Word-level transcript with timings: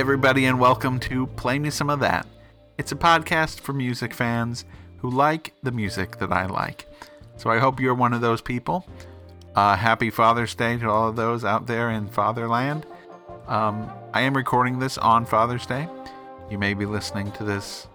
Everybody, 0.00 0.46
and 0.46 0.58
welcome 0.58 0.98
to 1.00 1.26
Play 1.26 1.58
Me 1.58 1.68
Some 1.68 1.90
of 1.90 2.00
That. 2.00 2.26
It's 2.78 2.90
a 2.90 2.96
podcast 2.96 3.60
for 3.60 3.74
music 3.74 4.14
fans 4.14 4.64
who 4.96 5.10
like 5.10 5.52
the 5.62 5.72
music 5.72 6.16
that 6.20 6.32
I 6.32 6.46
like. 6.46 6.86
So 7.36 7.50
I 7.50 7.58
hope 7.58 7.78
you're 7.78 7.94
one 7.94 8.14
of 8.14 8.22
those 8.22 8.40
people. 8.40 8.88
Uh, 9.54 9.76
happy 9.76 10.08
Father's 10.08 10.54
Day 10.54 10.78
to 10.78 10.88
all 10.88 11.10
of 11.10 11.16
those 11.16 11.44
out 11.44 11.66
there 11.66 11.90
in 11.90 12.08
Fatherland. 12.08 12.86
Um, 13.46 13.92
I 14.14 14.22
am 14.22 14.34
recording 14.34 14.78
this 14.78 14.96
on 14.96 15.26
Father's 15.26 15.66
Day. 15.66 15.86
You 16.50 16.56
may 16.56 16.72
be 16.72 16.86
listening 16.86 17.30
to 17.32 17.44
this 17.44 17.86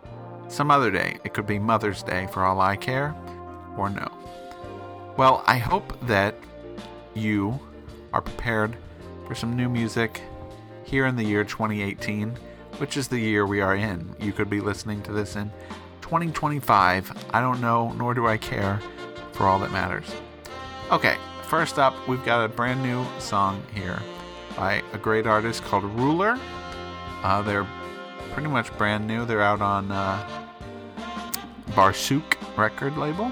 some 0.48 0.70
other 0.70 0.92
day. 0.92 1.18
It 1.24 1.34
could 1.34 1.48
be 1.48 1.58
Mother's 1.58 2.04
Day 2.04 2.28
for 2.32 2.46
all 2.46 2.62
I 2.62 2.76
care, 2.76 3.16
or 3.80 3.90
no. 3.90 4.08
Well, 5.18 5.44
I 5.48 5.58
hope 5.58 6.00
that 6.06 6.36
you 7.16 7.60
are 8.14 8.22
prepared 8.22 8.78
for 9.26 9.34
some 9.34 9.58
new 9.58 9.70
music 9.70 10.22
here 10.86 11.06
in 11.06 11.16
the 11.16 11.24
year 11.24 11.44
2018, 11.44 12.30
which 12.78 12.96
is 12.96 13.10
the 13.10 13.20
year 13.20 13.46
we 13.46 13.60
are 13.60 13.76
in. 13.76 14.16
You 14.20 14.32
could 14.32 14.50
be 14.50 14.62
listening 14.62 15.02
to 15.04 15.12
this 15.12 15.36
in 15.36 15.52
2025. 16.02 17.26
I 17.34 17.42
don't 17.42 17.60
know, 17.60 17.92
nor 17.94 18.14
do 18.14 18.28
I 18.28 18.38
care, 18.38 18.80
for 19.34 19.48
all 19.48 19.60
that 19.60 19.72
matters. 19.72 20.06
Okay, 20.92 21.18
first 21.44 21.80
up, 21.80 21.96
we've 22.08 22.24
got 22.24 22.46
a 22.46 22.48
brand 22.48 22.82
new 22.82 23.06
song 23.20 23.62
here 23.74 24.00
by 24.56 24.82
a 24.94 24.98
great 24.98 25.28
artist 25.28 25.64
called 25.64 25.84
Ruler. 25.84 26.40
Uh, 27.24 27.42
they're 27.42 27.68
pretty 28.34 28.50
much 28.50 28.76
brand 28.78 29.08
new. 29.08 29.26
They're 29.26 29.42
out 29.42 29.62
on 29.62 29.92
uh, 29.92 30.46
Barsuk 31.72 32.24
record 32.58 32.98
label. 32.98 33.32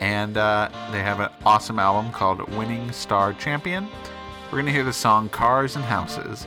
And 0.00 0.36
uh, 0.36 0.68
they 0.90 1.00
have 1.00 1.20
an 1.20 1.30
awesome 1.44 1.78
album 1.78 2.12
called 2.12 2.40
Winning 2.54 2.90
Star 2.92 3.32
Champion. 3.34 3.88
We're 4.52 4.56
going 4.56 4.66
to 4.66 4.72
hear 4.72 4.84
the 4.84 4.92
song 4.92 5.30
Cars 5.30 5.76
and 5.76 5.84
Houses, 5.86 6.46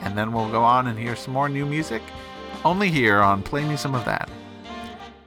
and 0.00 0.16
then 0.16 0.32
we'll 0.32 0.50
go 0.50 0.64
on 0.64 0.86
and 0.86 0.98
hear 0.98 1.14
some 1.14 1.34
more 1.34 1.46
new 1.46 1.66
music, 1.66 2.00
only 2.64 2.90
here 2.90 3.20
on 3.20 3.42
Play 3.42 3.68
Me 3.68 3.76
Some 3.76 3.94
of 3.94 4.06
That. 4.06 4.30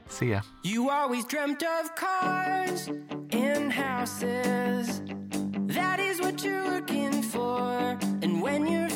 See 0.09 0.31
ya. 0.31 0.41
You 0.63 0.89
always 0.89 1.25
dreamt 1.25 1.61
of 1.61 1.93
cars 1.93 2.87
and 3.29 3.71
houses. 3.71 5.03
That 5.67 5.99
is 5.99 6.19
what 6.19 6.43
you're 6.43 6.67
looking 6.67 7.21
for. 7.21 7.99
And 8.23 8.41
when 8.41 8.65
you're 8.65 8.89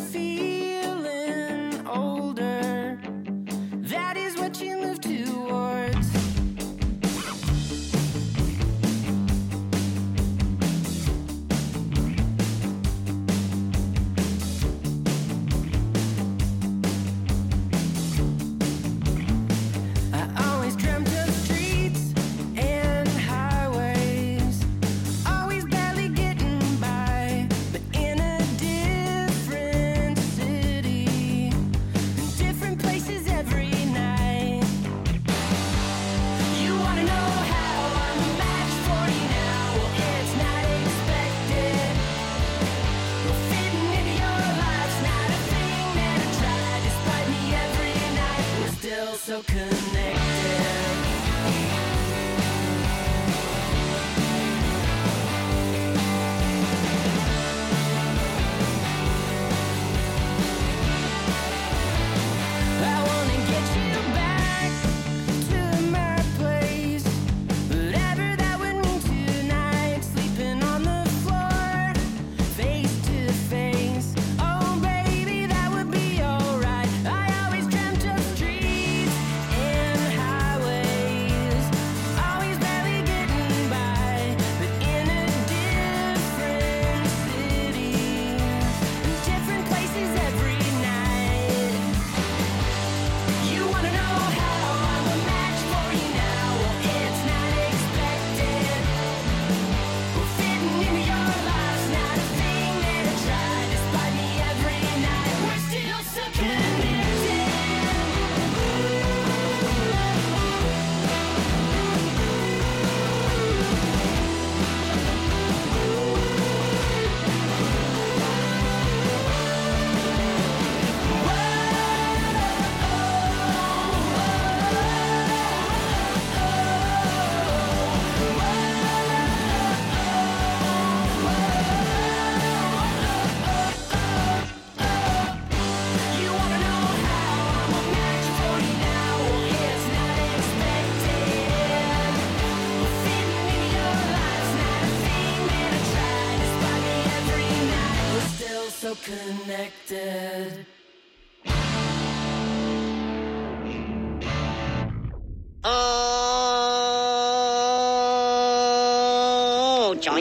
so 49.21 49.43
connected. 49.43 49.90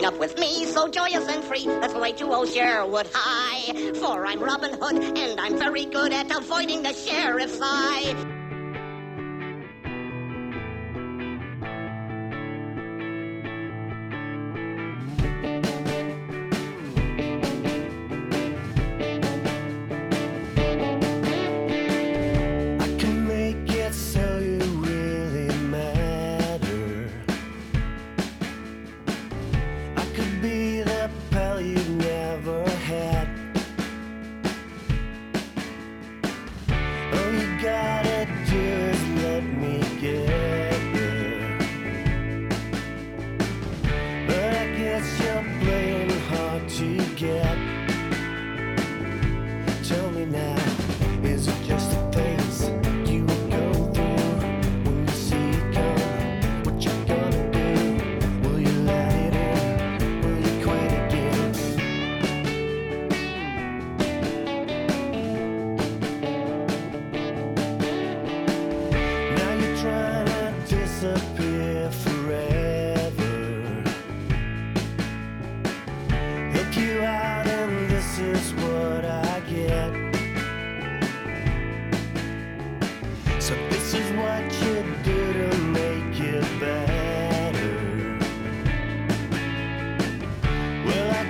Join 0.01 0.13
up 0.13 0.19
with 0.19 0.39
me, 0.39 0.65
so 0.67 0.89
joyous 0.89 1.29
and 1.29 1.45
free. 1.45 1.67
Let's 1.67 1.93
relate 1.93 2.17
to 2.19 2.33
old 2.33 2.49
Sherwood 2.49 3.09
High. 3.13 3.93
For 3.95 4.27
I'm 4.27 4.41
Robin 4.43 4.73
Hood, 4.81 5.19
and 5.19 5.39
I'm 5.39 5.59
very 5.59 5.85
good 5.85 6.13
at 6.13 6.35
avoiding 6.35 6.83
the 6.83 6.95
sheriff's 6.95 7.59
eye. 7.63 8.40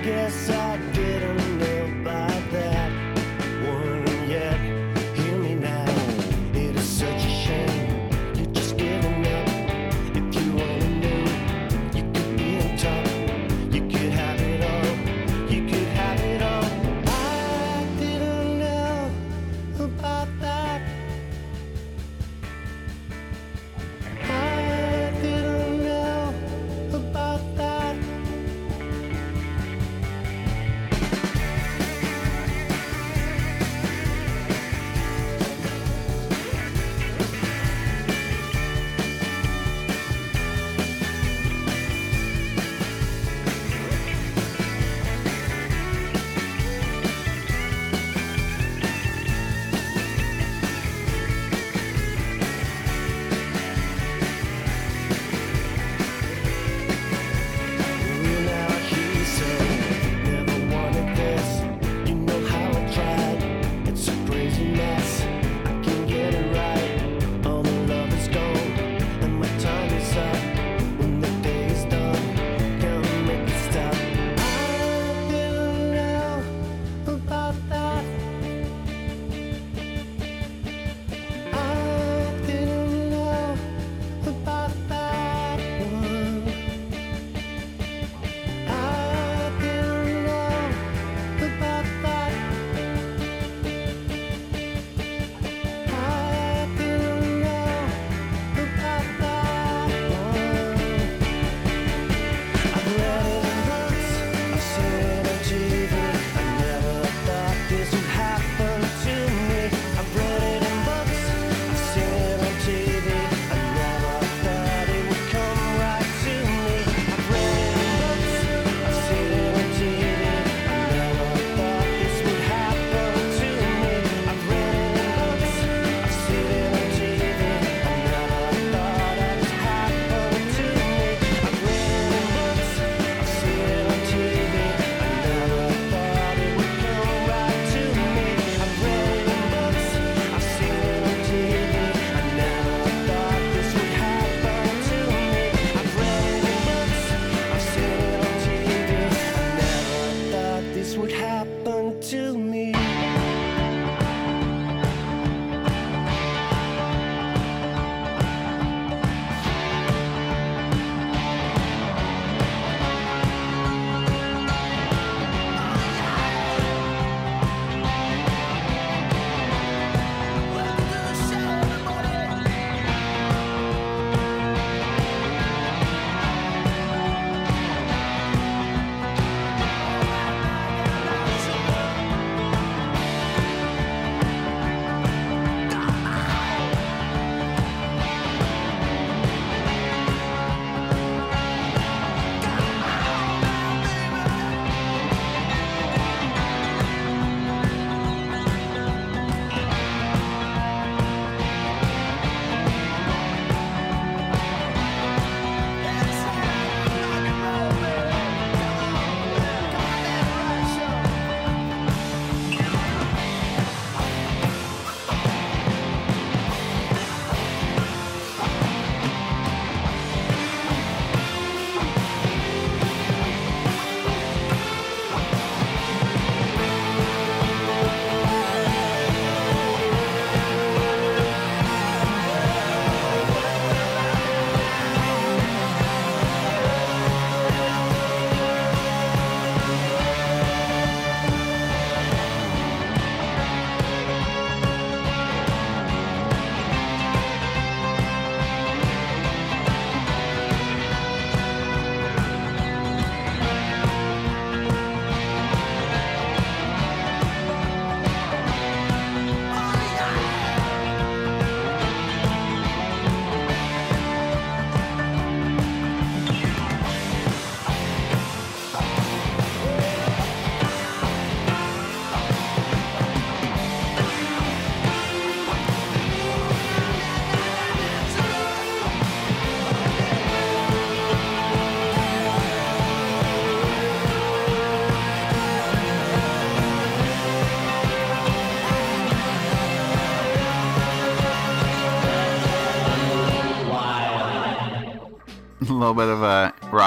guess 0.01 0.49
I 0.49 0.70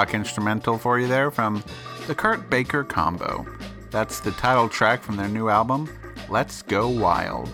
rock 0.05 0.13
instrumental 0.13 0.77
for 0.77 1.01
you 1.01 1.09
there 1.09 1.31
from 1.31 1.65
the 2.09 2.15
Kurt 2.15 2.51
Baker 2.51 2.85
Combo. 2.85 3.47
That's 3.91 4.21
the 4.21 4.33
title 4.33 4.69
track 4.69 5.03
from 5.03 5.17
their 5.17 5.29
new 5.29 5.49
album, 5.49 5.89
Let's 6.29 6.61
Go 6.61 6.89
Wild. 6.89 7.49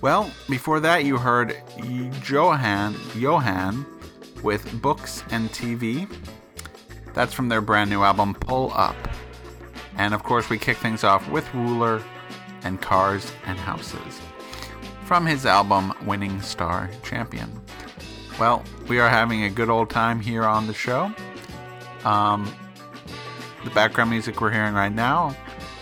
Well, 0.00 0.30
before 0.48 0.78
that, 0.78 1.04
you 1.04 1.16
heard 1.16 1.60
Johan, 2.24 2.94
Johan 3.16 3.84
with 4.44 4.80
Books 4.80 5.24
and 5.30 5.50
TV. 5.50 6.08
That's 7.14 7.34
from 7.34 7.48
their 7.48 7.60
brand 7.60 7.90
new 7.90 8.04
album, 8.04 8.34
Pull 8.34 8.70
Up. 8.72 8.96
And 9.96 10.14
of 10.14 10.22
course, 10.22 10.48
we 10.48 10.56
kick 10.56 10.76
things 10.76 11.02
off 11.02 11.28
with 11.30 11.52
Ruler 11.52 12.00
and 12.62 12.80
Cars 12.80 13.32
and 13.44 13.58
Houses 13.58 14.20
from 15.04 15.26
his 15.26 15.46
album 15.46 15.92
Winning 16.06 16.40
Star 16.40 16.88
Champion. 17.02 17.65
Well, 18.38 18.62
we 18.86 19.00
are 19.00 19.08
having 19.08 19.44
a 19.44 19.50
good 19.50 19.70
old 19.70 19.88
time 19.88 20.20
here 20.20 20.44
on 20.44 20.66
the 20.66 20.74
show. 20.74 21.10
Um, 22.04 22.54
the 23.64 23.70
background 23.70 24.10
music 24.10 24.42
we're 24.42 24.52
hearing 24.52 24.74
right 24.74 24.92
now, 24.92 25.34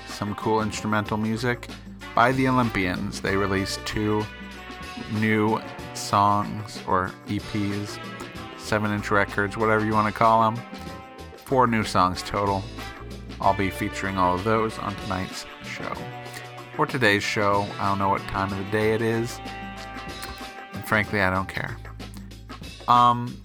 some 0.06 0.37
cool 0.37 0.62
instrumental 0.62 1.16
music 1.16 1.66
by 2.14 2.30
the 2.30 2.46
Olympians. 2.46 3.20
They 3.20 3.37
released 3.37 3.84
two 3.84 4.25
new 5.14 5.61
songs 5.94 6.80
or 6.87 7.11
EPs, 7.26 7.99
seven 8.56 8.92
inch 8.92 9.11
records, 9.11 9.56
whatever 9.56 9.84
you 9.84 9.92
want 9.92 10.06
to 10.06 10.16
call 10.16 10.49
them. 10.49 10.64
Four 11.37 11.66
new 11.66 11.82
songs 11.82 12.23
total. 12.23 12.62
I'll 13.40 13.56
be 13.56 13.68
featuring 13.68 14.16
all 14.16 14.37
of 14.37 14.44
those 14.44 14.78
on 14.78 14.94
tonight's 14.94 15.44
show. 15.64 15.92
For 16.76 16.87
today's 16.87 17.25
show, 17.25 17.66
I 17.80 17.88
don't 17.88 17.99
know 17.99 18.11
what 18.11 18.23
time 18.28 18.52
of 18.52 18.58
the 18.58 18.70
day 18.70 18.94
it 18.94 19.02
is, 19.02 19.40
and 20.73 20.87
frankly, 20.87 21.20
I 21.20 21.30
don't 21.30 21.49
care. 21.49 21.76
Um, 22.88 23.41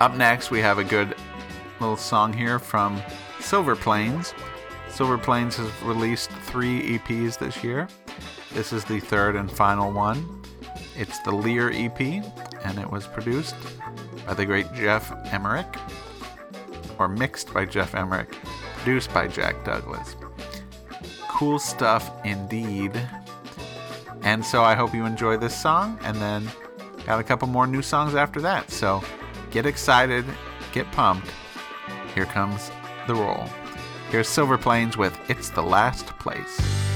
up 0.00 0.14
next, 0.14 0.50
we 0.50 0.60
have 0.60 0.78
a 0.78 0.84
good 0.84 1.14
little 1.80 1.96
song 1.96 2.32
here 2.32 2.58
from 2.58 3.00
Silverplanes. 3.38 4.34
Silver 4.88 5.18
Plains 5.18 5.56
has 5.56 5.70
released 5.82 6.30
three 6.30 6.98
EPs 6.98 7.38
this 7.38 7.62
year. 7.62 7.88
This 8.52 8.72
is 8.72 8.84
the 8.84 9.00
third 9.00 9.36
and 9.36 9.50
final 9.50 9.92
one. 9.92 10.42
It's 10.96 11.18
the 11.20 11.30
Lear 11.30 11.70
EP, 11.70 12.00
and 12.00 12.78
it 12.78 12.90
was 12.90 13.06
produced 13.06 13.54
by 14.26 14.34
the 14.34 14.44
great 14.44 14.72
Geoff 14.74 15.12
Emerick, 15.32 15.76
or 16.98 17.08
mixed 17.08 17.54
by 17.54 17.64
Geoff 17.64 17.94
Emerick, 17.94 18.36
produced 18.78 19.14
by 19.14 19.28
Jack 19.28 19.64
Douglas. 19.64 20.16
Cool 21.28 21.58
stuff 21.58 22.10
indeed. 22.24 22.92
And 24.22 24.44
so 24.44 24.62
I 24.62 24.74
hope 24.74 24.92
you 24.92 25.06
enjoy 25.06 25.36
this 25.38 25.58
song, 25.58 25.98
and 26.02 26.16
then 26.18 26.50
got 27.06 27.20
a 27.20 27.24
couple 27.24 27.48
more 27.48 27.66
new 27.66 27.82
songs 27.82 28.14
after 28.14 28.40
that. 28.40 28.70
So 28.70 29.02
get 29.50 29.66
excited, 29.66 30.24
get 30.72 30.90
pumped. 30.92 31.30
Here 32.14 32.26
comes 32.26 32.70
the 33.06 33.14
roll. 33.14 33.48
Here's 34.10 34.28
Silverplanes 34.28 34.96
with 34.96 35.18
It's 35.28 35.50
the 35.50 35.62
Last 35.62 36.06
Place. 36.18 36.89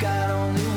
Got 0.00 0.30
only 0.30 0.69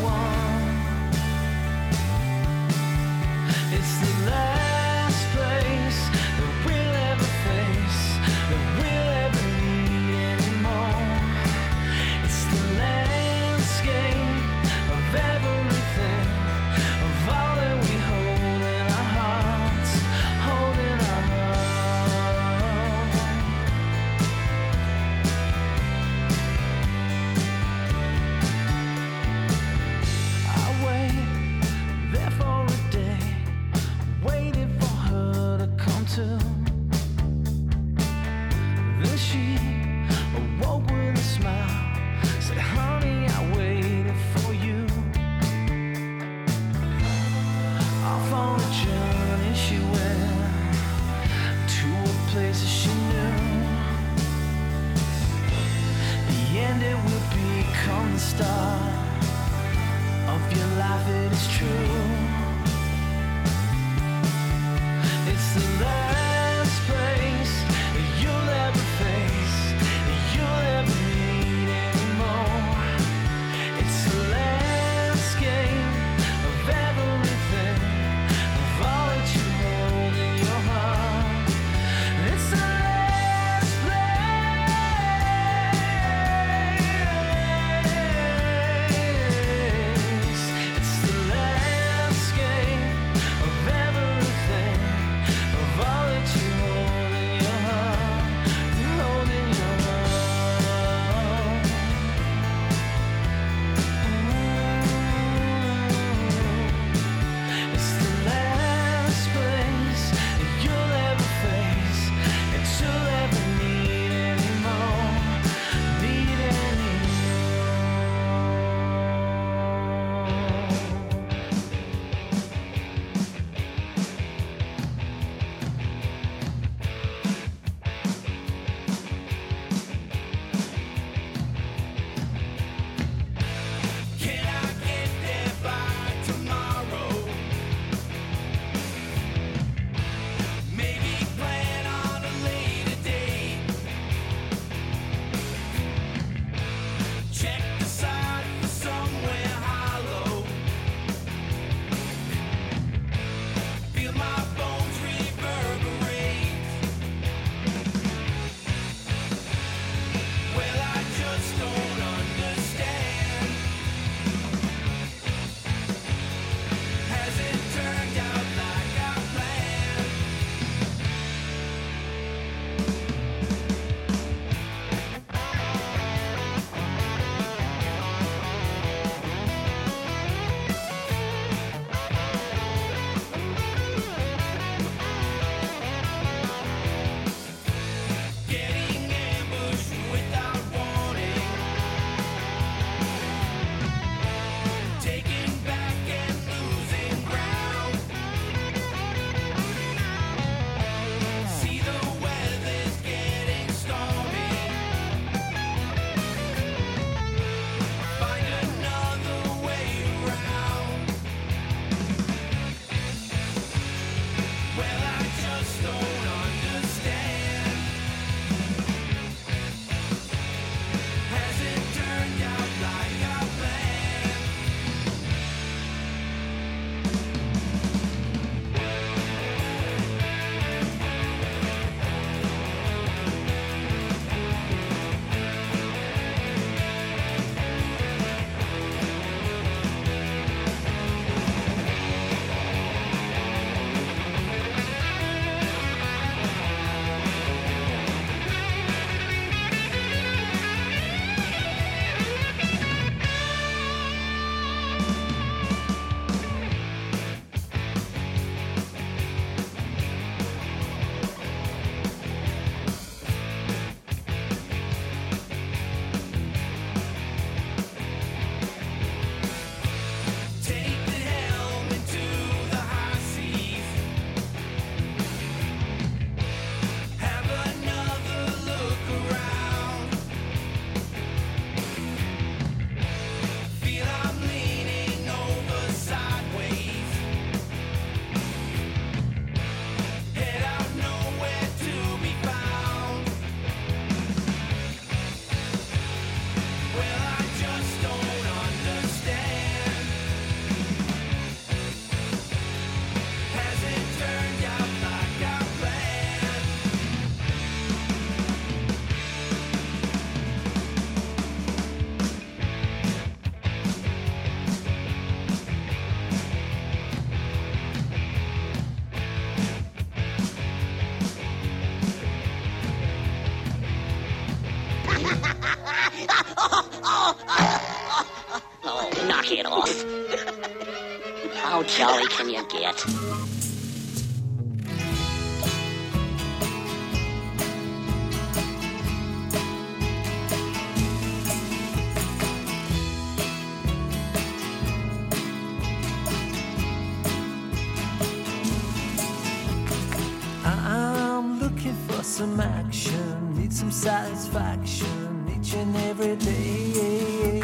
satisfaction 354.03 355.47
each 355.47 355.75
and 355.75 355.95
every 355.95 356.35
day. 356.35 357.63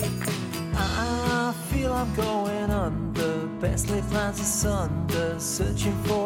I 0.74 1.54
feel 1.70 1.92
I'm 1.92 2.16
going 2.16 2.72
under, 2.72 3.46
best 3.60 3.90
laid 3.90 4.06
plans 4.06 4.40
asunder, 4.40 5.38
searching 5.38 5.98
for 6.04 6.19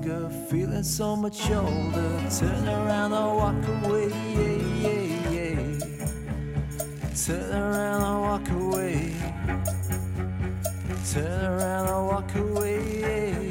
younger, 0.00 0.30
feeling 0.48 0.82
so 0.82 1.16
much 1.16 1.50
older. 1.50 2.30
Turn 2.38 2.68
around 2.68 3.12
and 3.12 3.36
walk 3.36 3.68
away. 3.84 4.08
Turn 7.14 7.52
around 7.52 8.02
and 8.02 8.20
walk 8.22 8.50
away. 8.50 9.14
Turn 11.12 11.44
around 11.44 11.88
and 11.88 12.06
walk 12.06 12.34
away. 12.34 13.50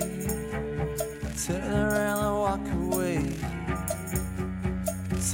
Turn 1.46 1.74
around 1.74 2.20
and 2.26 2.36
walk 2.40 2.68
away. 2.74 3.36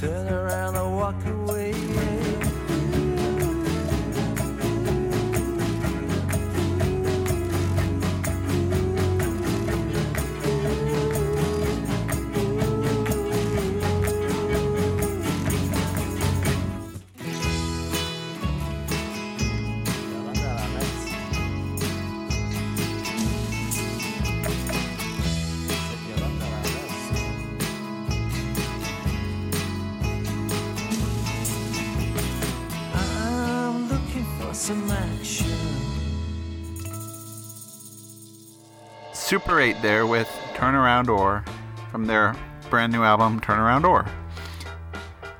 Turn 0.00 0.28
around 0.32 0.76
and 0.76 0.96
walk 0.96 1.26
away. 1.26 1.45
Super 39.26 39.58
8 39.58 39.82
there 39.82 40.06
with 40.06 40.30
Turn 40.54 40.76
Around 40.76 41.10
Or 41.10 41.44
from 41.90 42.04
their 42.04 42.36
brand 42.70 42.92
new 42.92 43.02
album 43.02 43.40
Turn 43.40 43.58
Around 43.58 43.84
Or. 43.84 44.06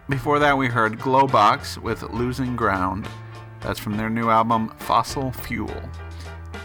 Before 0.08 0.40
that, 0.40 0.58
we 0.58 0.66
heard 0.66 0.98
Glowbox 0.98 1.78
with 1.78 2.02
Losing 2.02 2.56
Ground. 2.56 3.08
That's 3.60 3.78
from 3.78 3.96
their 3.96 4.10
new 4.10 4.28
album 4.28 4.74
Fossil 4.78 5.30
Fuel. 5.30 5.88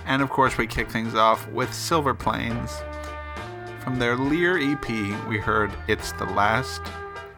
And 0.07 0.23
of 0.23 0.31
course, 0.31 0.57
we 0.57 0.65
kick 0.65 0.89
things 0.89 1.13
off 1.13 1.47
with 1.49 1.69
Silverplanes. 1.69 2.71
From 3.83 3.99
their 3.99 4.15
Lear 4.15 4.57
EP, 4.57 4.89
we 5.29 5.37
heard 5.37 5.71
It's 5.87 6.13
the 6.13 6.25
Last 6.25 6.81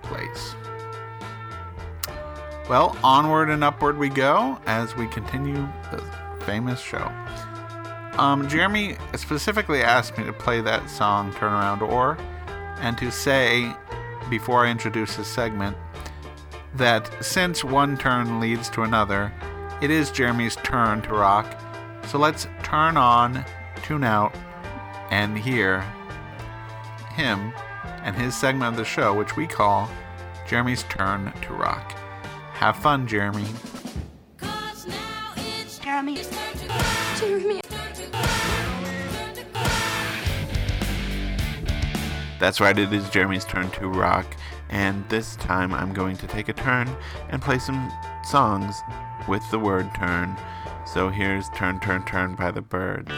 Place. 0.02 0.56
Well, 2.70 2.98
onward 3.04 3.50
and 3.50 3.66
upward 3.66 3.98
we 3.98 4.08
go 4.08 4.58
as 4.66 4.96
we 4.96 5.08
continue 5.08 5.68
the 5.92 6.02
famous 6.46 6.80
show. 6.80 7.12
Um, 8.18 8.48
Jeremy 8.48 8.96
specifically 9.16 9.82
asked 9.82 10.18
me 10.18 10.24
to 10.26 10.34
play 10.34 10.62
that 10.62 10.90
song 10.90 11.34
Turn 11.34 11.52
Around 11.52 11.82
Or 11.82 12.18
and 12.80 12.98
to 12.98 13.12
say, 13.12 13.74
before 14.30 14.66
I 14.66 14.72
introduce 14.72 15.16
this 15.16 15.28
segment, 15.28 15.76
that 16.76 17.24
since 17.24 17.64
one 17.64 17.98
turn 17.98 18.40
leads 18.40 18.70
to 18.72 18.84
another, 18.84 19.32
it 19.82 19.90
is 19.90 20.12
Jeremy's 20.12 20.56
turn 20.58 21.02
to 21.04 21.14
rock. 21.14 21.60
So 22.08 22.18
let's 22.18 22.48
turn 22.62 22.98
on, 22.98 23.46
tune 23.84 24.04
out, 24.04 24.36
and 25.10 25.38
hear 25.38 25.82
him 27.14 27.54
and 28.04 28.16
his 28.16 28.36
segment 28.36 28.74
of 28.74 28.78
the 28.78 28.86
show, 28.86 29.14
which 29.14 29.36
we 29.36 29.48
call 29.48 29.90
Jeremy's 30.48 30.84
Turn 30.84 31.32
to 31.42 31.54
Rock. 31.54 31.94
Have 32.54 32.78
fun, 32.78 33.08
Jeremy. 33.08 33.46
Jeremy. 35.82 36.20
Jeremy. 37.20 37.62
That's 42.40 42.60
right, 42.60 42.78
it 42.78 42.92
is 42.92 43.10
Jeremy's 43.10 43.46
turn 43.46 43.72
to 43.72 43.88
rock, 43.88 44.26
and 44.70 45.08
this 45.10 45.36
time 45.38 45.74
I'm 45.74 45.94
going 45.94 46.18
to 46.18 46.28
take 46.28 46.50
a 46.50 46.54
turn 46.54 46.90
and 47.30 47.42
play 47.42 47.60
some 47.60 47.92
songs 48.24 48.82
with 49.28 49.44
the 49.50 49.60
word 49.60 49.90
turn. 49.96 50.36
So 50.86 51.10
here's 51.10 51.50
Turn, 51.50 51.80
Turn, 51.80 52.04
Turn 52.04 52.36
by 52.36 52.52
the 52.52 52.62
Byrds. 52.62 53.14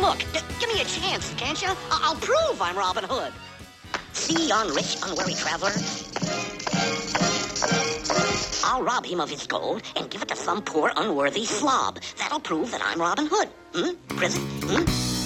Look, 0.00 0.18
give 0.60 0.68
me 0.72 0.80
a 0.80 0.84
chance, 0.84 1.34
can't 1.34 1.60
you? 1.60 1.68
I- 1.90 2.12
will 2.12 2.20
prove 2.20 2.62
I'm 2.62 2.76
Robin 2.78 3.02
Hood. 3.02 3.32
See 4.12 4.48
yon 4.48 4.68
rich, 4.74 4.96
unwary 5.02 5.34
traveler? 5.34 5.72
I'll 8.64 8.82
rob 8.82 9.04
him 9.04 9.20
of 9.20 9.28
his 9.28 9.46
gold 9.48 9.82
and 9.96 10.08
give 10.08 10.22
it 10.22 10.28
to 10.28 10.36
some 10.36 10.62
poor, 10.62 10.92
unworthy 10.96 11.44
slob. 11.44 12.00
That'll 12.18 12.38
prove 12.38 12.70
that 12.70 12.82
I'm 12.84 13.00
Robin 13.00 13.26
Hood. 13.28 13.48
Hmm? 13.74 14.16
Prison? 14.16 14.42
Hmm? 14.62 15.17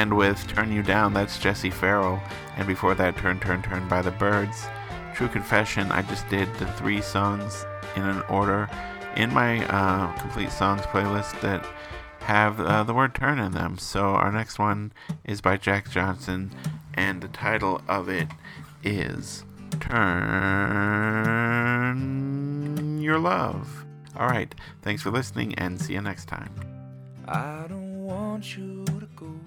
And 0.00 0.16
with 0.16 0.48
Turn 0.48 0.72
You 0.72 0.82
Down, 0.82 1.12
that's 1.12 1.38
Jessie 1.38 1.68
Farrell. 1.68 2.22
And 2.56 2.66
before 2.66 2.94
that, 2.94 3.18
Turn, 3.18 3.38
Turn, 3.38 3.60
Turn 3.60 3.86
by 3.86 4.00
the 4.00 4.12
Byrds. 4.12 4.66
True 5.14 5.28
confession, 5.28 5.92
I 5.92 6.00
just 6.00 6.26
did 6.30 6.48
the 6.54 6.64
three 6.72 7.02
songs 7.02 7.66
in 7.96 8.04
an 8.04 8.22
order 8.22 8.66
in 9.16 9.30
my 9.34 9.62
uh, 9.66 10.10
complete 10.18 10.52
songs 10.52 10.80
playlist 10.86 11.38
that 11.42 11.66
have 12.20 12.58
uh, 12.58 12.82
the 12.82 12.94
word 12.94 13.14
turn 13.14 13.38
in 13.38 13.52
them. 13.52 13.76
So 13.76 14.12
our 14.14 14.32
next 14.32 14.58
one 14.58 14.94
is 15.24 15.42
by 15.42 15.58
Jack 15.58 15.90
Johnson, 15.90 16.50
and 16.94 17.20
the 17.20 17.28
title 17.28 17.82
of 17.86 18.08
it 18.08 18.28
is 18.82 19.44
Turn 19.80 20.00
Your 23.02 23.18
Love. 23.18 23.84
All 24.16 24.28
right, 24.28 24.54
thanks 24.80 25.02
for 25.02 25.10
listening, 25.10 25.54
and 25.56 25.78
see 25.78 25.92
you 25.92 26.00
next 26.00 26.24
time. 26.26 26.54
I 27.28 27.66
don't 27.68 28.06
want 28.06 28.56
you 28.56 28.86
to 28.86 29.06
go. 29.14 29.38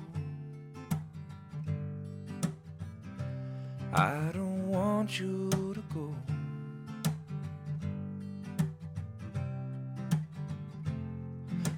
I 3.95 4.31
don't 4.33 4.69
want 4.69 5.19
you 5.19 5.51
to 5.51 5.83
go. 5.93 6.15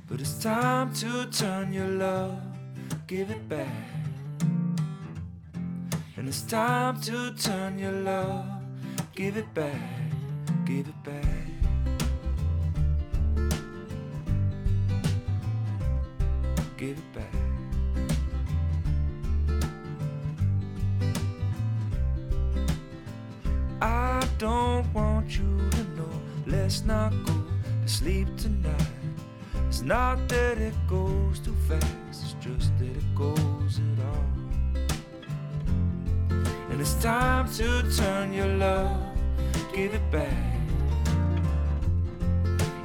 But 0.08 0.22
it's 0.22 0.42
time 0.42 0.94
to 0.94 1.26
turn 1.26 1.74
your 1.74 1.90
love, 1.90 2.40
give 3.08 3.32
it 3.32 3.50
back. 3.50 3.68
And 6.16 6.30
it's 6.30 6.44
time 6.44 7.02
to 7.02 7.34
turn 7.34 7.78
your 7.78 7.92
love, 7.92 8.46
give 9.14 9.36
it 9.36 9.54
back, 9.54 9.82
give 10.66 10.88
it 10.88 11.04
back. 11.04 11.25
Sleep 28.06 28.38
tonight. 28.38 28.92
It's 29.68 29.82
not 29.82 30.30
that 30.30 30.60
it 30.60 30.76
goes 30.88 31.40
too 31.40 31.56
fast, 31.68 31.88
it's 32.12 32.36
just 32.40 32.70
that 32.78 32.96
it 32.96 33.16
goes 33.16 33.80
at 33.82 34.00
all. 34.12 34.28
And 36.70 36.80
it's 36.80 36.94
time 37.02 37.52
to 37.54 37.68
turn 37.98 38.32
your 38.32 38.52
love, 38.66 38.96
give 39.74 39.96
it 39.96 40.12
back. 40.12 40.54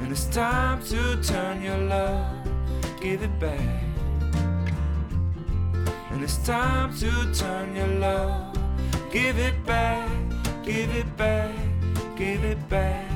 And 0.00 0.10
it's 0.10 0.24
time 0.24 0.82
to 0.84 1.22
turn 1.22 1.60
your 1.60 1.76
love 1.76 2.24
give 3.02 3.22
it 3.22 3.38
back. 3.38 3.82
And 6.10 6.22
it's 6.22 6.38
time 6.38 6.96
to 6.96 7.10
turn 7.34 7.76
your 7.76 7.92
love. 8.06 8.56
Give 9.12 9.38
it 9.38 9.66
back, 9.66 10.10
give 10.62 10.90
it 10.94 11.16
back, 11.16 11.54
give 12.16 12.44
it 12.44 12.60
back, 12.68 13.09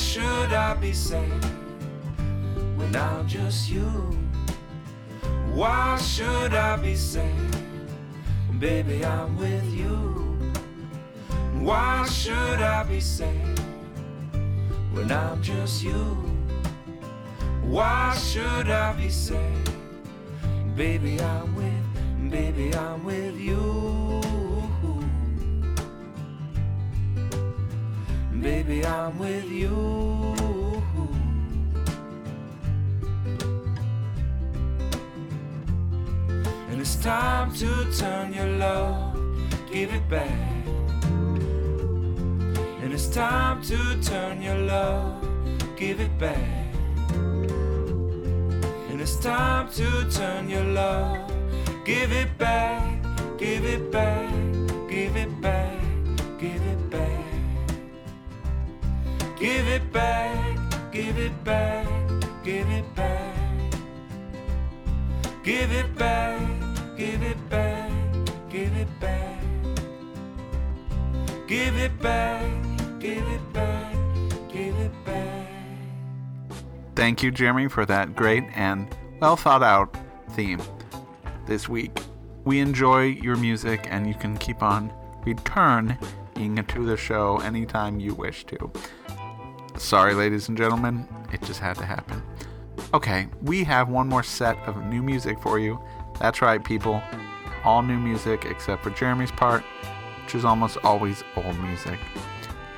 should 0.00 0.52
I 0.52 0.74
be 0.74 0.92
sad 0.92 1.44
when 2.76 2.96
I'm 2.96 3.28
just 3.28 3.70
you? 3.70 3.90
Why 5.52 5.98
should 5.98 6.54
I 6.54 6.76
be 6.76 6.96
sad? 6.96 7.56
Baby, 8.58 9.04
I'm 9.04 9.36
with 9.36 9.64
you. 9.72 9.90
Why 11.60 12.06
should 12.06 12.60
I 12.62 12.82
be 12.84 13.00
sad 13.00 13.58
when 14.92 15.12
I'm 15.12 15.42
just 15.42 15.82
you? 15.82 16.16
Why 17.62 18.16
should 18.16 18.70
I 18.70 18.94
be 18.94 19.10
sad? 19.10 19.70
Baby, 20.74 21.20
I'm 21.20 21.54
with, 21.54 22.30
baby, 22.30 22.74
I'm 22.74 23.04
with 23.04 23.38
you. 23.38 23.79
I'm 29.10 29.18
with 29.18 29.50
you. 29.50 29.68
And 36.70 36.80
it's 36.80 36.94
time 36.96 37.52
to 37.54 37.68
turn 37.98 38.32
your 38.32 38.46
love, 38.46 39.18
give 39.72 39.92
it 39.92 40.08
back. 40.08 40.66
And 42.82 42.92
it's 42.92 43.08
time 43.08 43.62
to 43.62 44.00
turn 44.00 44.42
your 44.42 44.58
love, 44.58 45.26
give 45.76 45.98
it 46.00 46.16
back. 46.18 46.74
And 48.90 49.00
it's 49.00 49.16
time 49.16 49.70
to 49.72 50.08
turn 50.10 50.48
your 50.48 50.64
love, 50.64 51.32
give 51.84 52.12
it 52.12 52.38
back, 52.38 53.02
give 53.38 53.64
it 53.64 53.90
back, 53.90 54.30
give 54.88 55.16
it 55.16 55.40
back, 55.40 55.69
it 61.20 61.44
back, 61.44 61.86
give 62.42 62.68
it 62.68 62.94
back. 62.94 63.36
Give 65.44 65.70
it 65.70 65.94
back, 65.96 66.48
give 66.96 67.22
it 67.22 67.50
back, 67.50 67.90
give 68.48 68.76
it 68.76 69.00
back. 69.00 69.42
Give 71.46 71.76
it 71.76 72.00
back, 72.00 72.50
give 73.00 73.26
it 73.26 73.52
back, 73.52 73.94
give 74.52 74.74
it 74.76 75.04
back. 75.04 75.48
Thank 76.94 77.22
you, 77.22 77.30
Jeremy, 77.30 77.68
for 77.68 77.84
that 77.86 78.14
great 78.16 78.44
and 78.54 78.88
well 79.20 79.36
thought 79.36 79.62
out 79.62 79.96
theme 80.30 80.60
this 81.46 81.68
week. 81.68 81.98
We 82.44 82.60
enjoy 82.60 83.06
your 83.06 83.36
music, 83.36 83.86
and 83.90 84.06
you 84.06 84.14
can 84.14 84.38
keep 84.38 84.62
on 84.62 84.92
returning 85.24 85.98
to 86.36 86.84
the 86.86 86.96
show 86.96 87.38
anytime 87.38 88.00
you 88.00 88.14
wish 88.14 88.44
to. 88.46 88.72
Sorry, 89.80 90.14
ladies 90.14 90.48
and 90.48 90.58
gentlemen, 90.58 91.08
it 91.32 91.40
just 91.42 91.58
had 91.58 91.74
to 91.78 91.86
happen. 91.86 92.22
Okay, 92.92 93.28
we 93.42 93.64
have 93.64 93.88
one 93.88 94.08
more 94.08 94.22
set 94.22 94.56
of 94.68 94.84
new 94.84 95.02
music 95.02 95.40
for 95.40 95.58
you. 95.58 95.80
That's 96.20 96.42
right, 96.42 96.62
people. 96.62 97.02
All 97.64 97.80
new 97.80 97.98
music 97.98 98.44
except 98.44 98.84
for 98.84 98.90
Jeremy's 98.90 99.30
part, 99.32 99.64
which 100.22 100.34
is 100.34 100.44
almost 100.44 100.76
always 100.84 101.24
old 101.34 101.58
music. 101.60 101.98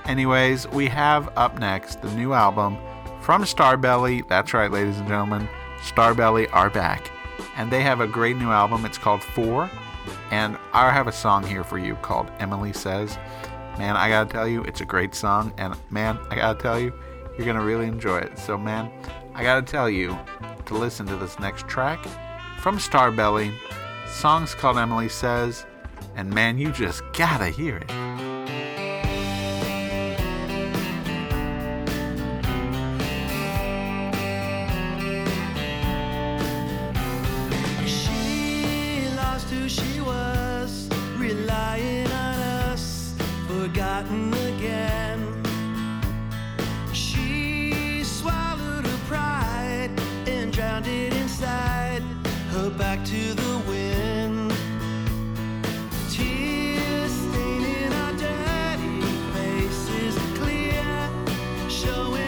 Anyways, 0.05 0.69
we 0.69 0.87
have 0.87 1.37
up 1.37 1.59
next 1.59 2.01
the 2.03 2.11
new 2.13 2.35
album 2.35 2.79
from 3.21 3.43
Starbelly. 3.43 4.27
That's 4.29 4.55
right, 4.55 4.71
ladies 4.71 4.99
and 4.99 5.09
gentlemen. 5.09 5.49
Starbelly 5.81 6.49
are 6.53 6.71
back. 6.71 7.11
And 7.57 7.71
they 7.71 7.83
have 7.83 8.01
a 8.01 8.07
great 8.07 8.37
new 8.37 8.51
album. 8.51 8.87
It's 8.87 8.97
called 8.97 9.25
Four. 9.25 9.69
And 10.31 10.57
I 10.73 10.91
have 10.93 11.09
a 11.09 11.13
song 11.13 11.45
here 11.45 11.65
for 11.65 11.79
you 11.79 11.97
called 11.97 12.31
Emily 12.39 12.73
Says. 12.73 13.19
Man, 13.79 13.97
I 13.97 14.09
gotta 14.09 14.31
tell 14.31 14.47
you, 14.47 14.63
it's 14.65 14.81
a 14.81 14.85
great 14.85 15.15
song. 15.15 15.53
And 15.59 15.75
man, 15.91 16.19
I 16.31 16.37
gotta 16.37 16.59
tell 16.61 16.79
you, 16.79 16.93
you're 17.37 17.47
gonna 17.47 17.65
really 17.65 17.87
enjoy 17.87 18.19
it. 18.19 18.39
So, 18.39 18.59
man, 18.59 18.91
I 19.35 19.43
gotta 19.43 19.63
tell 19.63 19.89
you 19.89 20.19
to 20.67 20.75
listen 20.75 21.07
to 21.07 21.17
this 21.17 21.39
next 21.39 21.67
track 21.69 22.05
from 22.59 22.79
Starbelly. 22.79 23.53
Song's 24.07 24.55
called 24.55 24.79
Emily 24.79 25.09
Says. 25.09 25.67
And 26.15 26.31
man, 26.31 26.59
you 26.59 26.71
just 26.71 27.03
gotta 27.15 27.47
hear 27.47 27.79
it. 27.79 27.91
Showing 61.83 62.22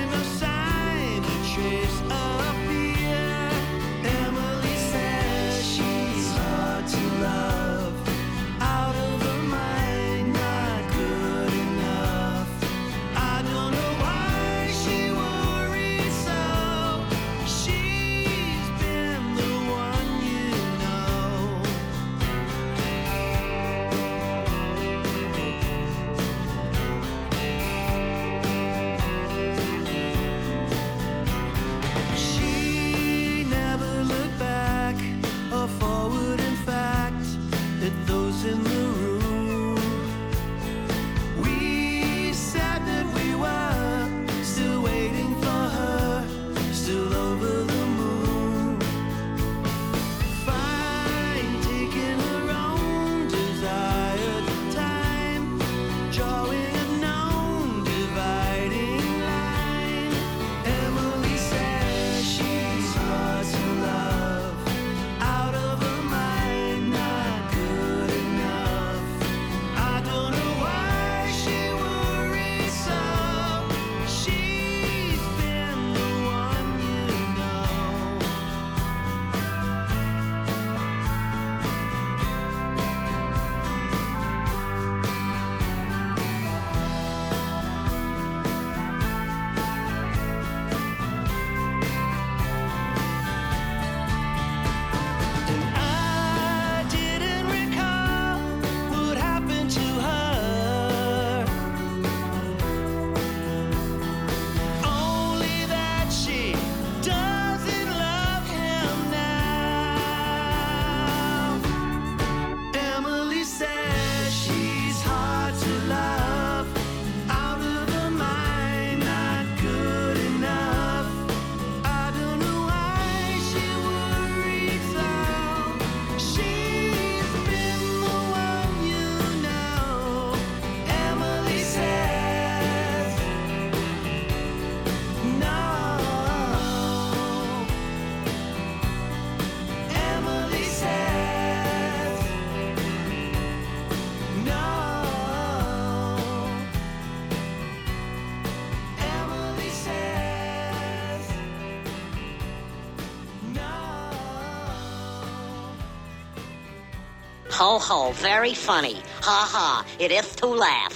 Ho 157.78 158.12
very 158.12 158.54
funny. 158.54 159.02
Ha 159.22 159.48
ha, 159.52 159.84
it 159.98 160.12
is 160.12 160.34
to 160.36 160.46
laugh. 160.46 160.93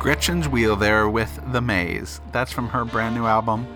Gretchen's 0.00 0.48
Wheel 0.48 0.76
there 0.76 1.10
with 1.10 1.38
The 1.52 1.60
Maze. 1.60 2.22
That's 2.32 2.50
from 2.50 2.70
her 2.70 2.86
brand 2.86 3.14
new 3.14 3.26
album, 3.26 3.66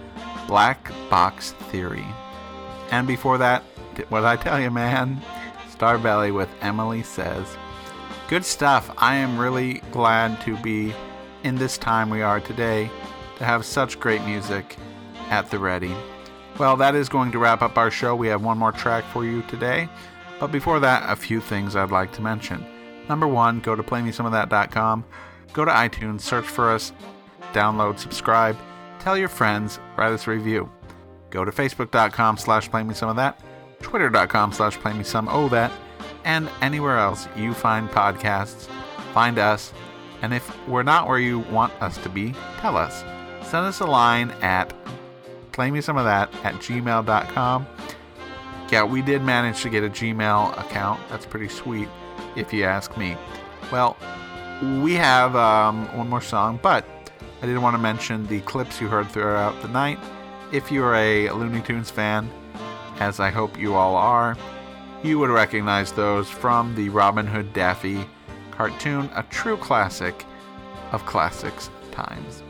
Black 0.47 0.91
Box 1.11 1.53
Theory. 1.69 2.07
And 2.91 3.07
before 3.07 3.37
that, 3.37 3.63
what 4.09 4.25
I 4.25 4.37
tell 4.37 4.59
you, 4.59 4.71
man? 4.71 5.21
Starbelly 5.71 6.35
with 6.35 6.49
Emily 6.63 7.03
Says. 7.03 7.47
Good 8.31 8.47
stuff. 8.47 8.91
I 8.97 9.17
am 9.17 9.37
really 9.37 9.83
glad 9.91 10.41
to 10.47 10.57
be 10.63 10.95
in 11.43 11.57
this 11.57 11.77
time 11.77 12.09
we 12.09 12.23
are 12.23 12.41
today 12.41 12.91
to 13.37 13.45
have 13.45 13.67
such 13.67 14.01
great 14.01 14.25
music 14.25 14.79
at 15.29 15.51
the 15.51 15.59
ready. 15.59 15.95
Well, 16.59 16.79
that 16.79 16.95
is 16.95 17.11
going 17.11 17.33
to 17.33 17.39
wrap 17.39 17.61
up 17.61 17.77
our 17.77 17.91
show. 17.91 18.17
We 18.17 18.29
have 18.29 18.43
one 18.43 18.57
more 18.57 18.73
track 18.73 19.05
for 19.13 19.27
you 19.27 19.43
today. 19.43 19.91
But 20.41 20.51
before 20.51 20.81
that, 20.81 21.05
a 21.07 21.17
few 21.17 21.43
things 21.43 21.77
I'd 21.77 21.91
like 21.91 22.13
to 22.13 22.23
mention. 22.23 22.65
Number 23.11 23.29
one, 23.29 23.61
go 23.61 23.77
to 23.77 23.83
playmesomeofthat.com. 23.83 25.05
Go 25.55 25.65
to 25.65 25.71
iTunes, 25.71 26.21
search 26.21 26.45
for 26.45 26.71
us, 26.71 26.93
download, 27.55 27.99
subscribe, 27.99 28.57
tell 28.99 29.17
your 29.17 29.29
friends, 29.29 29.79
write 29.97 30.13
us 30.13 30.27
a 30.27 30.31
review. 30.31 30.71
Go 31.31 31.45
to 31.45 31.51
facebook.com 31.51 32.37
slash 32.37 32.69
playmesomeofthat, 32.69 33.37
twitter.com 33.81 34.53
slash 34.53 34.79
playmesomeofthat, 34.79 35.73
and 36.25 36.51
anywhere 36.61 36.99
else 36.99 37.27
you 37.37 37.55
find 37.55 37.89
podcasts, 37.89 38.69
find 39.15 39.39
us. 39.39 39.73
And 40.21 40.35
if 40.35 40.69
we're 40.69 40.83
not 40.83 41.09
where 41.09 41.19
you 41.19 41.39
want 41.39 41.73
us 41.83 41.97
to 41.99 42.09
be, 42.11 42.35
tell 42.59 42.77
us. 42.77 43.03
Send 43.43 43.65
us 43.65 43.81
a 43.81 43.87
line 43.87 44.31
at 44.43 44.75
playmesomeofthat 45.53 46.35
at 46.45 46.55
gmail.com. 46.57 47.67
Yeah, 48.71 48.83
we 48.85 49.03
did 49.03 49.23
manage 49.23 49.63
to 49.63 49.71
get 49.71 49.85
a 49.85 49.91
Gmail 49.91 50.59
account. 50.59 51.01
That's 51.11 51.27
pretty 51.27 51.49
sweet, 51.49 51.89
if 52.35 52.53
you 52.53 52.65
ask 52.65 52.97
me. 52.97 53.17
Well, 53.71 53.97
we 54.63 54.95
have 54.95 55.35
um, 55.37 55.87
one 55.97 56.09
more 56.09 56.21
song, 56.21 56.59
but 56.63 56.85
I 57.43 57.47
didn't 57.47 57.63
want 57.63 57.75
to 57.75 57.83
mention 57.83 58.27
the 58.27 58.41
clips 58.43 58.81
you 58.81 58.89
heard 58.89 59.09
throughout 59.11 59.61
the 59.63 59.69
night. 59.69 59.99
If 60.53 60.71
you're 60.71 60.95
a 60.95 61.31
Looney 61.31 61.61
Tunes 61.61 61.91
fan, 61.91 62.31
as 63.01 63.21
I 63.21 63.31
hope 63.31 63.59
you 63.59 63.75
all 63.75 63.97
are, 63.97 64.37
you 65.03 65.19
would 65.19 65.31
recognize 65.31 65.93
those 65.93 66.29
from 66.29 66.75
the 66.75 66.89
Robin 66.89 67.27
Hood 67.27 67.53
Daffy 67.53 68.07
cartoon, 68.53 69.11
a 69.15 69.23
true 69.25 69.57
classic 69.57 70.25
of 70.93 71.05
classics 71.05 71.71
times. 71.91 72.43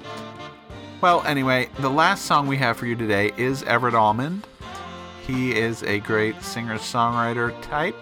Well, 1.01 1.23
anyway, 1.27 1.69
the 1.81 1.91
last 1.91 2.27
song 2.27 2.47
we 2.47 2.57
have 2.59 2.77
for 2.77 2.87
you 2.87 2.95
today 2.95 3.33
is 3.37 3.63
Everet 3.63 3.95
Almond. 3.95 4.47
He 5.27 5.53
is 5.53 5.83
a 5.83 6.01
great 6.01 6.43
singer 6.43 6.77
songwriter 6.77 7.59
type. 7.63 7.97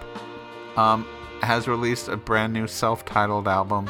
Um, 0.76 1.06
has 1.42 1.68
released 1.68 2.08
a 2.08 2.16
brand 2.16 2.52
new 2.52 2.66
self 2.66 3.04
titled 3.04 3.48
album, 3.48 3.88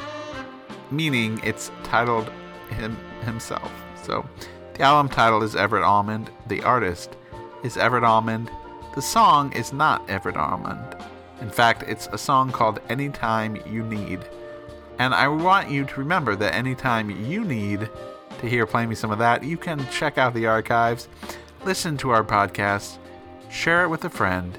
meaning 0.91 1.41
it's 1.45 1.71
titled 1.83 2.31
him 2.71 2.97
himself. 3.25 3.71
So 4.03 4.25
the 4.75 4.83
album 4.83 5.11
title 5.11 5.43
is 5.43 5.55
Everet 5.55 5.87
Almond. 5.87 6.31
The 6.49 6.63
artist 6.63 7.17
is 7.63 7.77
Everet 7.77 8.07
Almond. 8.07 8.51
The 8.95 9.03
song 9.03 9.53
is 9.53 9.73
not 9.73 10.07
Everet 10.09 10.37
Almond. 10.37 10.97
In 11.41 11.51
fact, 11.51 11.85
it's 11.89 12.09
a 12.13 12.19
song 12.19 12.53
called 12.53 12.81
Anytime 12.89 13.57
You 13.67 13.83
Need. 13.83 14.21
And 14.99 15.15
I 15.15 15.29
want 15.29 15.71
you 15.71 15.85
to 15.85 16.01
remember 16.01 16.37
that 16.37 16.55
anytime 16.55 17.11
you 17.11 17.45
need 17.45 17.89
to 18.39 18.49
hear 18.49 18.67
Play 18.67 18.87
Me 18.87 18.95
Some 18.95 19.11
of 19.11 19.19
That, 19.19 19.43
you 19.43 19.57
can 19.57 19.87
check 19.89 20.19
out 20.19 20.35
the 20.35 20.47
archives, 20.47 21.09
listen 21.65 21.97
to 21.99 22.11
our 22.11 22.23
podcast, 22.23 22.99
share 23.51 23.85
it 23.85 23.89
with 23.89 24.05
a 24.05 24.11
friend, 24.11 24.57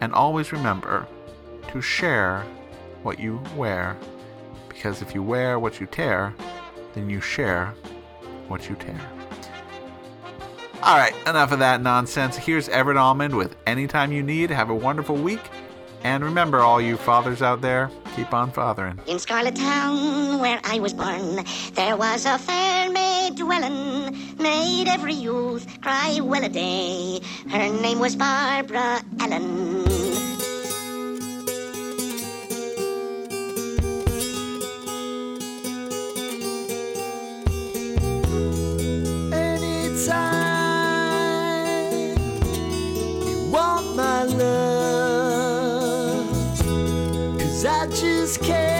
and 0.00 0.12
always 0.12 0.52
remember 0.52 1.06
to 1.74 1.82
share 1.82 2.44
what 3.02 3.18
you 3.18 3.42
wear. 3.56 3.96
Because 4.68 5.02
if 5.02 5.12
you 5.12 5.24
wear 5.24 5.58
what 5.58 5.80
you 5.80 5.86
tear, 5.86 6.32
then 6.94 7.10
you 7.10 7.20
share 7.20 7.74
what 8.46 8.68
you 8.68 8.76
tear. 8.76 9.00
All 10.84 10.96
right, 10.96 11.14
enough 11.26 11.50
of 11.50 11.58
that 11.58 11.82
nonsense. 11.82 12.36
Here's 12.36 12.68
Everet 12.68 12.96
Almond 12.96 13.34
with 13.36 13.56
Anytime 13.66 14.12
You 14.12 14.22
Need. 14.22 14.50
Have 14.50 14.70
a 14.70 14.74
wonderful 14.74 15.16
week. 15.16 15.40
And 16.04 16.22
remember, 16.22 16.60
all 16.60 16.80
you 16.80 16.96
fathers 16.96 17.42
out 17.42 17.60
there, 17.60 17.90
keep 18.14 18.32
on 18.32 18.52
fathering. 18.52 19.00
In 19.08 19.18
Scarlet 19.18 19.56
Town, 19.56 20.38
where 20.38 20.60
I 20.62 20.78
was 20.78 20.92
born, 20.92 21.44
there 21.72 21.96
was 21.96 22.24
a 22.24 22.38
fair 22.38 22.88
maid 22.90 23.34
dwelling, 23.34 24.36
made 24.36 24.86
every 24.86 25.14
youth 25.14 25.66
cry 25.82 26.20
well 26.22 26.44
a 26.44 26.48
day. 26.48 27.20
Her 27.50 27.68
name 27.80 27.98
was 27.98 28.14
Barbara 28.14 29.02
Allen. 29.18 30.03
Love, 44.32 46.26
'cause 47.38 47.64
I 47.64 47.86
just 47.88 48.40
can't 48.42 48.73